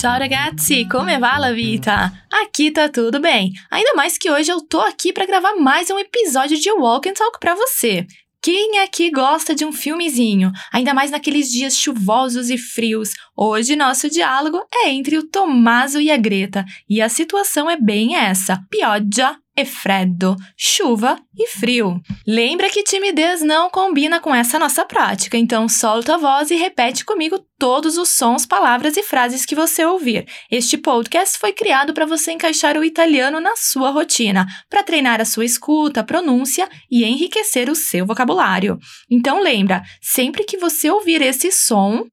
[0.00, 2.10] Ciao ragazzi, come va la vita?
[2.30, 3.52] Aqui tá tudo bem.
[3.70, 7.12] Ainda mais que hoje eu tô aqui para gravar mais um episódio de Walk and
[7.12, 8.06] Talk para você.
[8.40, 10.50] Quem aqui gosta de um filmezinho?
[10.72, 13.10] Ainda mais naqueles dias chuvosos e frios.
[13.36, 18.16] Hoje nosso diálogo é entre o Tommaso e a Greta, e a situação é bem
[18.16, 22.00] essa: pioggia e freddo, chuva e frio.
[22.26, 27.04] Lembra que timidez não combina com essa nossa prática, então solta a voz e repete
[27.04, 30.26] comigo todos os sons, palavras e frases que você ouvir.
[30.50, 35.24] Este podcast foi criado para você encaixar o italiano na sua rotina, para treinar a
[35.24, 38.78] sua escuta, pronúncia e enriquecer o seu vocabulário.
[39.10, 42.06] Então lembra, sempre que você ouvir esse som,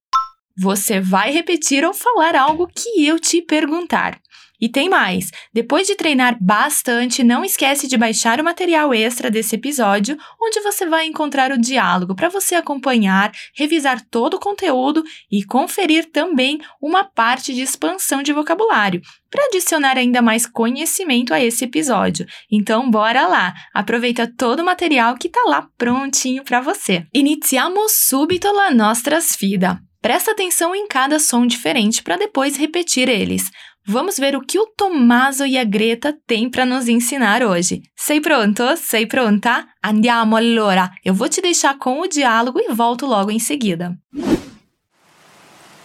[0.59, 4.19] você vai repetir ou falar algo que eu te perguntar.
[4.59, 5.29] E tem mais!
[5.53, 10.85] Depois de treinar bastante, não esquece de baixar o material extra desse episódio, onde você
[10.85, 17.03] vai encontrar o diálogo para você acompanhar, revisar todo o conteúdo e conferir também uma
[17.03, 22.25] parte de expansão de vocabulário, para adicionar ainda mais conhecimento a esse episódio.
[22.51, 23.53] Então, bora lá!
[23.73, 27.05] Aproveita todo o material que está lá prontinho para você.
[27.13, 29.86] Iniziamo subito la nostra sfida.
[30.01, 33.49] Presta atenção em cada som diferente para depois repetir eles.
[33.85, 37.81] Vamos ver o que o Tommaso e a Greta têm para nos ensinar hoje.
[37.95, 38.63] Sei pronto?
[38.75, 39.65] Sei pronta?
[39.83, 40.91] Andiamo allora!
[41.03, 43.97] Eu vou te deixar com o diálogo e volto logo em seguida.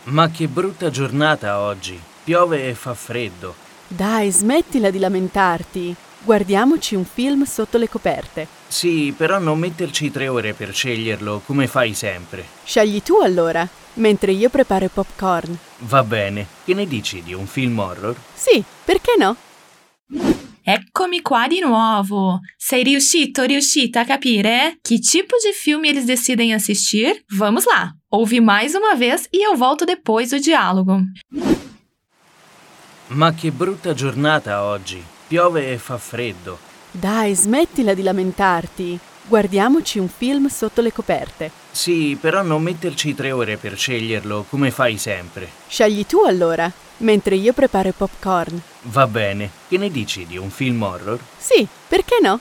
[0.05, 1.98] Ma che brutta giornata oggi.
[2.24, 3.55] Piove e fa freddo.
[3.86, 5.96] Dai, smettila di lamentarti.
[6.25, 8.47] Guardiamoci un film sotto le coperte.
[8.69, 12.45] Sì, però non metterci tre ore per sceglierlo come fai sempre.
[12.64, 15.59] Scegli tu allora, mentre io preparo i popcorn.
[15.79, 16.47] Va bene.
[16.64, 18.14] Che ne dici di un film horror?
[18.34, 19.37] Sì, perché no?
[20.64, 22.39] Eccomi qua di nuovo!
[22.57, 27.25] Sei riuscito, riuscita a capire que tipo de filme eles decidem assistir?
[27.36, 27.92] Vamos lá!
[28.11, 31.01] Ouve mais uma vez e eu volto depois do diálogo.
[33.09, 35.02] Ma che brutta giornata oggi.
[35.33, 36.59] Piove e fa freddo.
[36.91, 38.98] Dai, smettila di lamentarti.
[39.27, 41.51] Guardiamoci un film sotto le coperte.
[41.70, 45.48] Sì, però non metterci tre ore per sceglierlo come fai sempre.
[45.67, 48.61] Scegli tu allora, mentre io preparo i popcorn.
[48.83, 49.48] Va bene.
[49.69, 51.19] Che ne dici di un film horror?
[51.39, 52.39] Sì, perché no?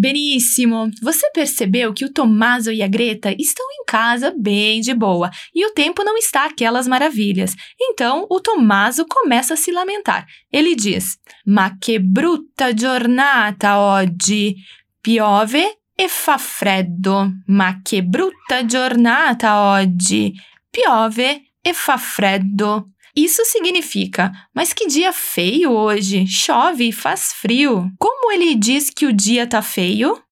[0.00, 0.88] Benissimo!
[1.02, 5.66] Você percebeu que o Tommaso e a Greta estão em casa bem de boa e
[5.66, 7.56] o tempo não está aquelas maravilhas.
[7.80, 10.24] Então o Tommaso começa a se lamentar.
[10.52, 14.54] Ele diz: Ma che brutta giornata oggi!
[15.02, 17.32] Piove e fa freddo.
[17.48, 20.32] Ma che brutta giornata oggi!
[20.70, 22.92] Piove e fa freddo.
[23.18, 26.24] Isso significa, mas que dia feio hoje!
[26.28, 27.90] Chove e faz frio.
[27.98, 30.24] Como ele diz que o dia tá feio?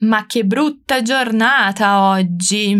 [0.00, 2.76] Ma che brutta giornata oggi!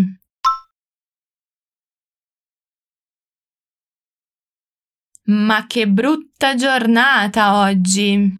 [5.27, 8.33] Ma che brutta giornata oggi!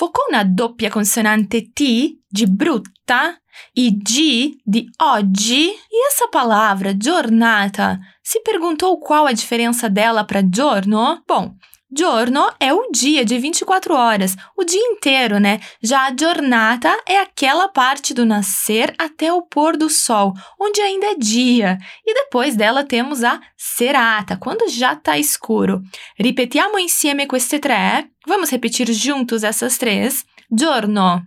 [0.00, 3.36] Focou na doppia consonante T de brutta
[3.76, 5.76] e G de oggi.
[5.90, 11.22] E essa palavra giornata, se perguntou qual a diferença dela para giorno?
[11.28, 11.54] Bom,
[11.92, 15.58] Giorno é o dia de 24 horas, o dia inteiro, né?
[15.82, 21.06] Já a giornata é aquela parte do nascer até o pôr do sol, onde ainda
[21.06, 21.78] é dia.
[22.06, 25.82] E depois dela temos a serata, quando já está escuro.
[26.16, 28.08] Ripetiamo insieme queste tre.
[28.24, 30.24] Vamos repetir juntos essas três.
[30.56, 31.20] Giorno.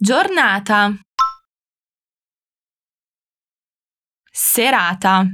[0.00, 0.96] Giornata.
[4.32, 5.26] Serata.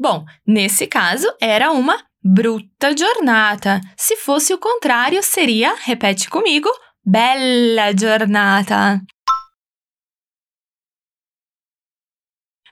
[0.00, 3.82] Bom, nesse caso era uma brutta giornata.
[3.98, 6.70] Se fosse o contrário, seria, repete comigo,
[7.04, 8.98] bella giornata.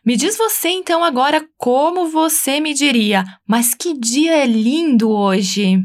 [0.02, 5.82] Me diz você então agora como você me diria, mas que dia é lindo hoje!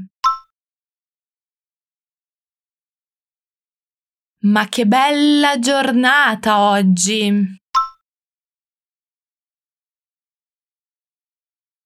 [4.41, 7.62] Ma che bella giornata oggi!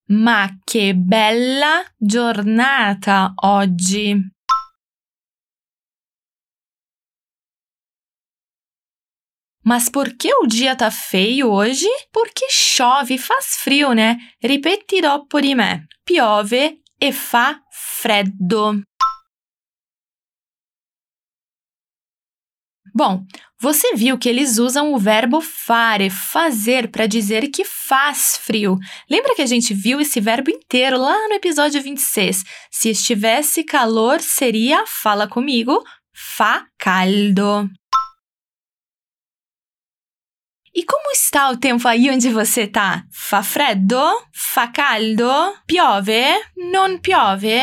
[0.10, 4.16] Ma che bella giornata oggi!
[9.66, 11.90] Mas por que o dia tá feio hoje?
[12.14, 14.16] Porque chove faz frio, né?
[14.42, 15.88] Ripeti dopo di me.
[16.06, 18.84] Piove e fa freddo.
[22.98, 23.24] Bom,
[23.62, 28.76] você viu que eles usam o verbo fare, fazer, para dizer que faz frio.
[29.08, 32.44] Lembra que a gente viu esse verbo inteiro lá no episódio 26?
[32.72, 37.70] Se estivesse calor, seria, fala comigo, fa caldo.
[40.74, 43.04] E como está o tempo aí onde você tá?
[43.12, 44.02] Fa freddo?
[44.34, 45.30] Fa caldo?
[45.68, 46.24] Piove?
[46.72, 47.62] Non piove?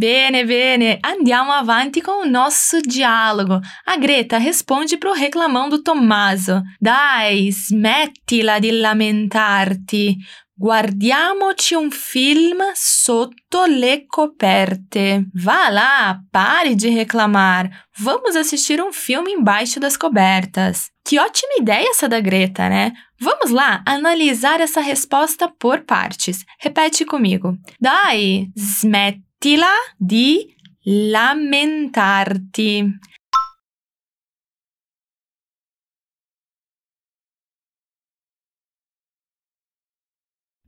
[0.00, 3.60] Bene, bene, andiamo avanti com o nosso diálogo.
[3.84, 6.62] A Greta responde pro reclamão do Tommaso.
[6.80, 10.16] Dai, smettila di lamentarti.
[10.56, 15.26] Guardiamoci un film sotto le coperte.
[15.34, 17.68] Vá lá, pare de reclamar.
[17.98, 20.88] Vamos assistir um filme embaixo das cobertas.
[21.04, 22.92] Que ótima ideia essa da Greta, né?
[23.20, 26.42] Vamos lá analisar essa resposta por partes.
[26.58, 27.54] Repete comigo.
[27.78, 30.54] Dai, smettila smettila di
[30.84, 32.84] lamentarti.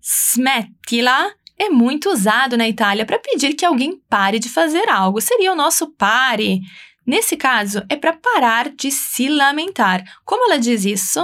[0.00, 5.20] Smettila é muito usado na Itália para pedir que alguém pare de fazer algo.
[5.20, 6.60] Seria o nosso pare.
[7.06, 10.02] Nesse caso, é para parar de se lamentar.
[10.24, 11.20] Como ela diz isso?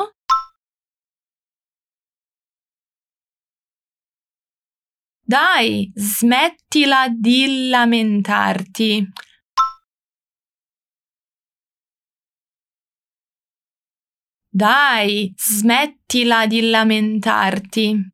[5.31, 9.07] Dai, smettila di lamentarti.
[14.49, 18.11] Dai, smettila di lamentarti.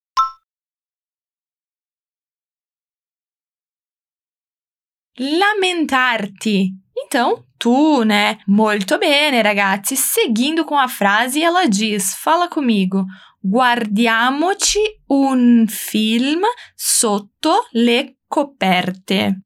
[5.17, 6.75] Lamentarti.
[6.97, 8.41] Então, tu, né?
[8.49, 9.95] Molto bene, ragazzi.
[9.95, 13.05] Seguindo com a frase, ela diz: fala comigo.
[13.47, 16.45] Guardiamoci un film
[16.75, 19.43] sotto le coperte.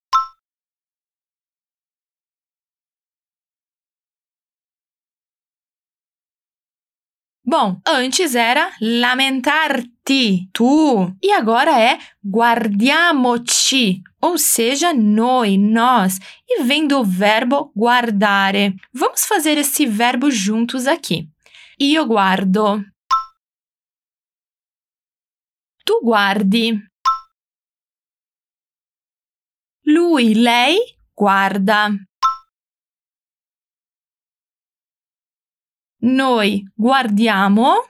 [7.42, 16.86] Bom, antes era lamentarti, tu, e agora é guardiamoci, ou seja, noi, nós, e vem
[16.86, 18.76] do verbo guardare.
[18.92, 21.28] Vamos fazer esse verbo juntos aqui.
[21.80, 22.84] Io guardo,
[25.88, 26.76] tu guardi.
[29.88, 30.76] Lui, lei
[31.14, 31.88] guarda.
[36.02, 37.88] Noi guardiamo.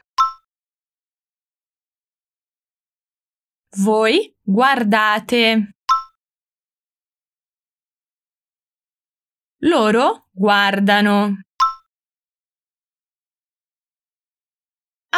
[3.82, 5.72] Voi guardate.
[9.62, 11.47] Loro guardano.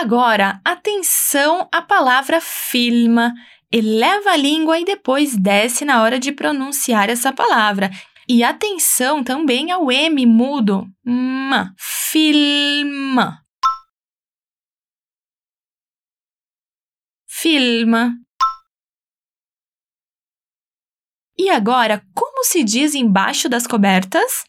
[0.00, 3.34] Agora, atenção à palavra filma.
[3.70, 7.90] Eleva a língua e depois desce na hora de pronunciar essa palavra.
[8.26, 10.86] E atenção também ao M mudo.
[11.04, 13.44] Ma, filma.
[17.28, 18.14] Filma.
[21.36, 24.44] E agora, como se diz embaixo das cobertas?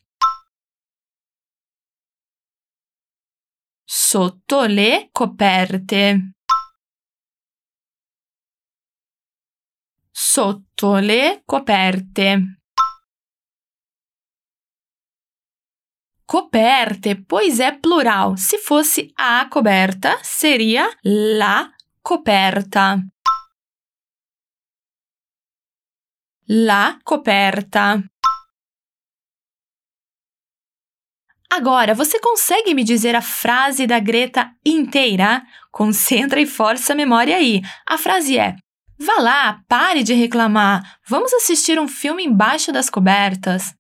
[3.94, 6.36] Sotto le coperte.
[10.10, 12.62] Sotto le coperte.
[16.24, 18.38] Coperte, pois é plural.
[18.38, 21.70] Se fosse a coberta, seria la
[22.02, 22.98] coperta.
[26.46, 28.02] La coperta.
[31.54, 35.44] Agora, você consegue me dizer a frase da Greta inteira?
[35.70, 37.62] Concentra e força a memória aí.
[37.86, 38.56] A frase é:
[38.98, 40.82] Vá lá, pare de reclamar.
[41.06, 43.74] Vamos assistir um filme embaixo das cobertas.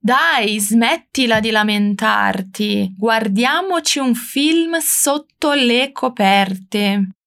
[0.00, 2.92] Dai, smettila di lamentarti.
[2.98, 7.18] Guardiamoci un film sotto le coperte.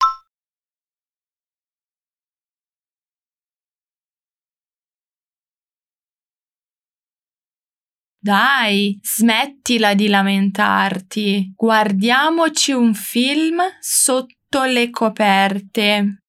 [8.23, 11.53] Dai, smettila di lamentarti.
[11.55, 16.20] Guardiamoci un film sotto le coperte.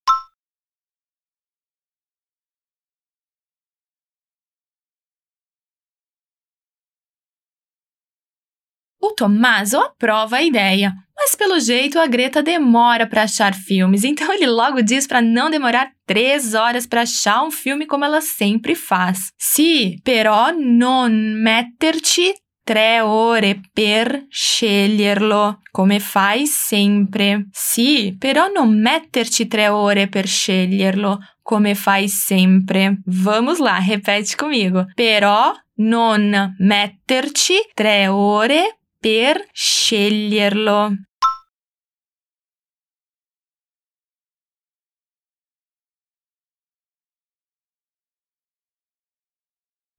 [9.05, 14.33] O Tommaso aprova a ideia, mas pelo jeito a Greta demora para achar filmes, então
[14.33, 18.77] ele logo diz para não demorar três horas para achar um filme como ela sempre
[18.77, 19.33] faz.
[19.37, 22.33] Sì, però non metterci
[22.65, 27.49] tre ore per sceglierlo, come fai sempre.
[27.51, 33.01] Sì, però non metterci tre ore per sceglierlo, come fai sempre.
[33.05, 34.87] Vamos lá, repete comigo.
[34.95, 40.95] Però non metterci tre ore per sceglierlo.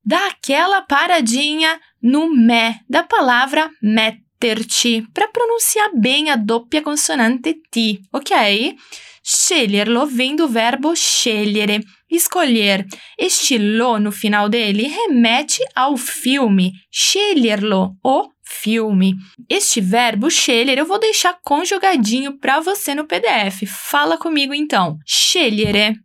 [0.05, 7.99] Dá aquela paradinha no me da palavra metterci para pronunciar bem a doppia consonante T,
[8.11, 8.75] ok?
[9.21, 11.79] Sceglierlo vem do verbo scegliere,
[12.09, 12.85] escolher.
[13.17, 19.15] Este lo no final dele remete ao filme, sceglierlo, o filme.
[19.49, 23.65] Este verbo scegliere eu vou deixar conjugadinho para você no PDF.
[23.67, 24.97] Fala comigo então.
[25.05, 25.95] Scegliere.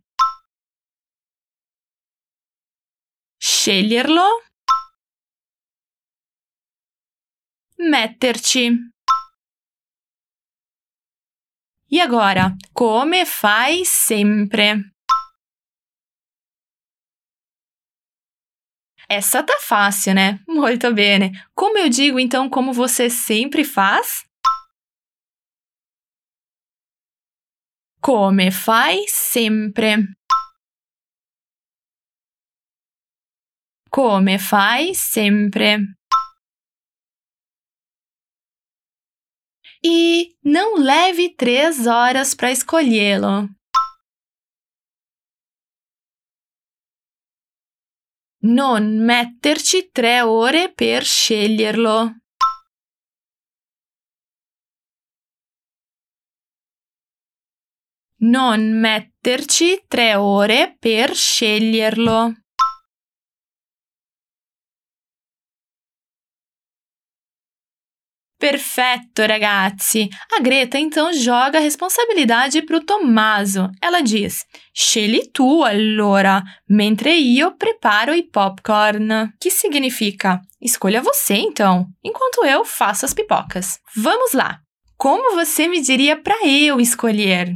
[3.39, 4.21] Sceglierlo.
[7.77, 8.71] Metterci.
[11.91, 14.83] E agora, come fai sempre?
[19.11, 20.39] Essa tá fácil, né?
[20.47, 21.31] Muito bene.
[21.55, 24.23] Como eu digo então como você sempre faz?
[28.01, 30.07] Come fai sempre?
[33.91, 35.77] Come fai sempre?
[39.83, 43.49] E não leve três horas para escolhê-lo.
[48.41, 52.21] Non metterci tre ore per sceglierlo.
[58.21, 62.33] Non metterci tre ore per sceglierlo.
[68.39, 70.07] Perfetto, ragazzi!
[70.31, 73.69] A Greta então joga a responsabilidade para o Tommaso.
[73.81, 79.33] Ela diz: Scegli tu allora, mentre io preparo i popcorn.
[79.41, 83.77] Que significa: Escolha você então, enquanto eu faço as pipocas.
[83.93, 84.61] Vamos lá!
[84.95, 87.53] Como você me diria para eu escolher?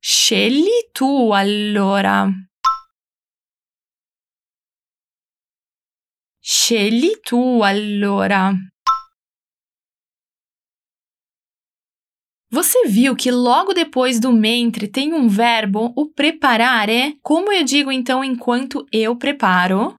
[0.00, 2.28] Scegli tu allora.
[6.52, 8.52] Scegli tu allora.
[12.50, 17.12] Você viu que logo depois do mentre tem um verbo, o preparar é?
[17.22, 19.94] Como eu digo então enquanto eu preparo?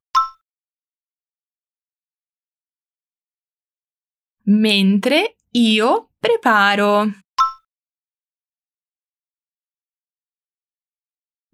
[4.46, 7.14] Mentre io preparo.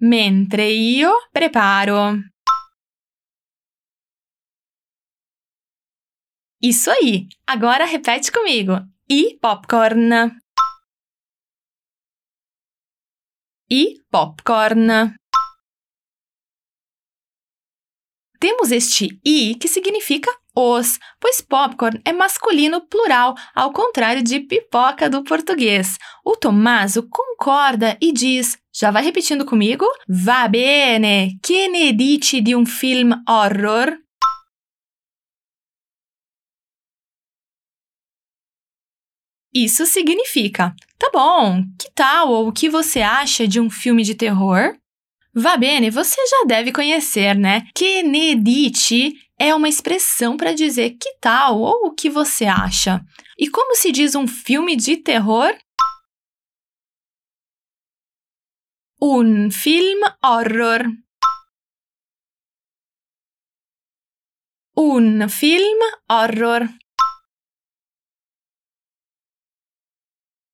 [0.01, 2.17] Mentre io preparo.
[6.61, 7.27] Isso aí!
[7.45, 8.73] Agora repete comigo.
[9.09, 10.31] E popcorn.
[13.69, 15.13] E popcorn.
[18.39, 25.07] Temos este i que significa os, pois popcorn é masculino plural, ao contrário de pipoca
[25.09, 25.97] do português.
[26.25, 29.85] O Tommaso concorda e diz: já vai repetindo comigo?
[30.07, 31.37] Va bene!
[31.39, 34.06] Che ne dici di un film horror?
[39.63, 44.13] Isso significa: tá bom, que tal ou o que você acha de um filme de
[44.13, 44.77] terror?
[45.33, 47.67] Va bene, você já deve conhecer, né?
[47.73, 53.03] Que ne dici é uma expressão para dizer que tal ou o que você acha.
[53.35, 55.51] E como se diz um filme de terror?
[59.01, 60.85] Un film horror.
[64.75, 66.69] Un film horror.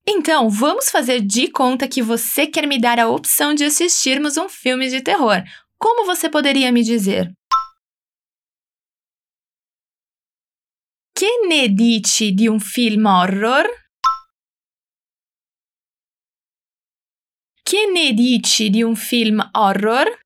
[0.05, 4.49] Então, vamos fazer de conta que você quer me dar a opção de assistirmos um
[4.49, 5.41] filme de terror.
[5.79, 7.31] Como você poderia me dizer?
[11.15, 13.65] Che ne dici di un film horror?
[17.63, 20.19] Che ne dici di un film horror?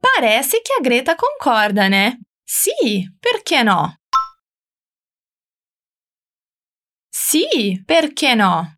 [0.00, 2.20] Parece que a Greta concorda, né?
[2.44, 3.96] Sì, perché no?
[7.28, 8.72] Sì, perché no?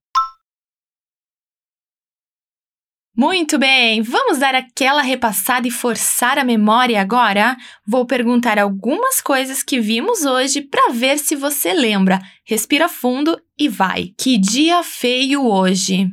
[3.15, 7.59] Muito bem, vamos dar aquela repassada e forçar a memória agora?
[7.87, 12.21] Vou perguntar algumas coisas que vimos hoje para ver se você lembra.
[12.43, 14.15] Respira fundo e vai.
[14.17, 16.09] Que dia feio hoje!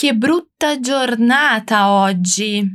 [0.00, 2.66] che brutta giornata oggi.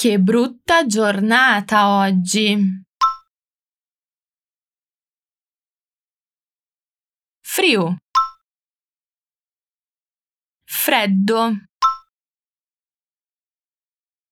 [0.00, 2.56] Che brutta giornata oggi.
[7.40, 7.96] Frio.
[10.64, 11.50] Freddo.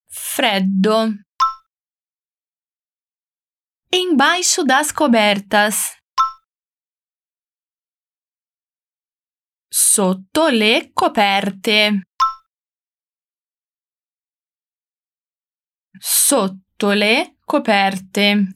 [0.09, 1.15] Freddo.
[3.89, 5.97] Embaixo das cobertas.
[9.67, 12.03] Sotto le coperte.
[15.99, 18.53] Sotto le coperte.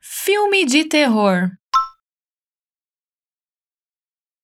[0.00, 1.58] Filme de terror.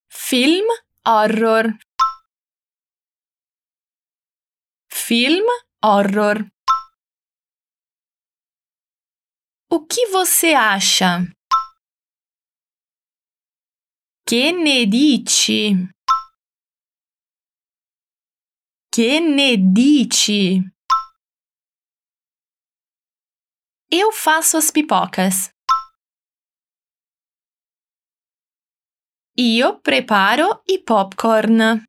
[0.08, 0.66] Film
[1.04, 1.78] horror.
[4.90, 5.46] Film
[5.82, 6.50] horror.
[9.70, 11.26] O que você acha?
[14.26, 15.95] Que ne dici?
[18.96, 20.62] Que ne dici?
[23.90, 25.50] Eu faço as pipocas.
[29.36, 31.84] Io preparo i popcorn.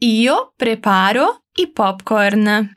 [0.00, 2.74] Io preparo i popcorn.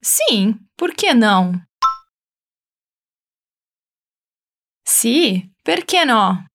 [0.00, 1.67] Sim, por que não?
[5.00, 6.48] Sì, perché no?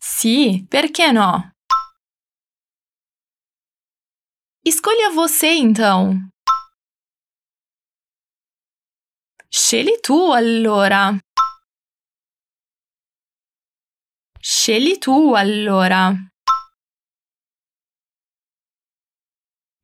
[0.00, 1.52] Sì, perché no?
[4.64, 6.28] Escolha você então.
[9.48, 11.16] Scegli tu allora.
[14.40, 16.33] Scegli tu allora.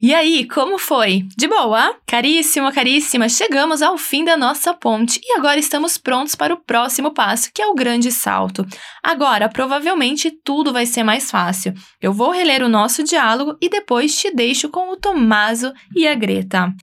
[0.03, 1.27] E aí, como foi?
[1.37, 1.95] De boa?
[2.07, 7.13] Caríssimo, caríssima, chegamos ao fim da nossa ponte e agora estamos prontos para o próximo
[7.13, 8.65] passo, que é o grande salto.
[9.03, 11.75] Agora, provavelmente tudo vai ser mais fácil.
[12.01, 16.15] Eu vou reler o nosso diálogo e depois te deixo com o Tommaso e a
[16.15, 16.75] Greta.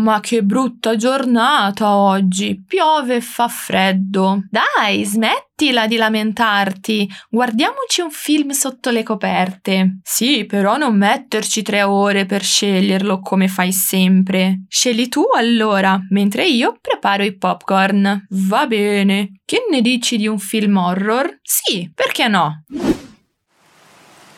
[0.00, 2.64] Ma che brutta giornata oggi!
[2.66, 4.44] Piove e fa freddo.
[4.48, 7.06] Dai, smettila di lamentarti.
[7.28, 9.98] Guardiamoci un film sotto le coperte.
[10.02, 14.62] Sì, però non metterci tre ore per sceglierlo come fai sempre.
[14.68, 18.24] Scegli tu allora, mentre io preparo i popcorn.
[18.30, 19.40] Va bene.
[19.44, 21.40] Che ne dici di un film horror?
[21.42, 22.64] Sì, perché no?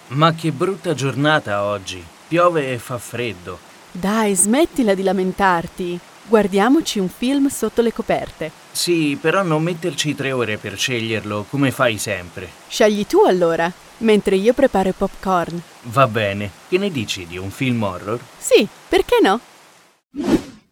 [0.09, 2.05] Ma che brutta giornata oggi.
[2.27, 3.71] Piove e fa freddo.
[3.95, 6.01] Dai, smettila di lamentarti.
[6.27, 8.51] Guardiamoci un film sotto le coperte.
[8.73, 12.49] Sì, però non metterci tre ore per sceglierlo, come fai sempre.
[12.69, 15.61] Scegli tu allora, mentre io preparo i popcorn.
[15.83, 16.51] Va bene.
[16.69, 18.19] Che ne dici di un film horror?
[18.39, 19.39] Sì, perché no?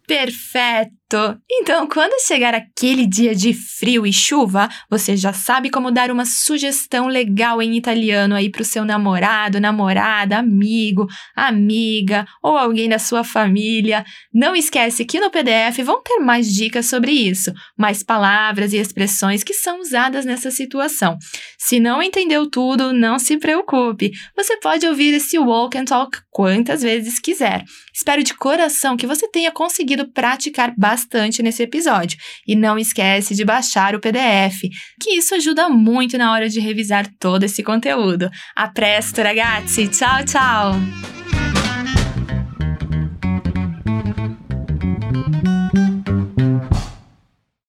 [0.03, 1.00] Perfeito!
[1.49, 6.25] Então, quando chegar aquele dia de frio e chuva, você já sabe como dar uma
[6.25, 12.99] sugestão legal em italiano aí para o seu namorado, namorada, amigo, amiga ou alguém da
[12.99, 14.05] sua família.
[14.33, 19.43] Não esquece que no PDF vão ter mais dicas sobre isso, mais palavras e expressões
[19.43, 21.17] que são usadas nessa situação.
[21.57, 24.11] Se não entendeu tudo, não se preocupe.
[24.35, 27.63] Você pode ouvir esse Walk and Talk quantas vezes quiser.
[27.93, 32.17] Espero de coração que você tenha conseguido praticar bastante nesse episódio.
[32.47, 34.61] E não esquece de baixar o PDF,
[34.99, 38.29] que isso ajuda muito na hora de revisar todo esse conteúdo.
[38.55, 39.87] A presto, ragazzi!
[39.87, 41.40] Tchau, tchau!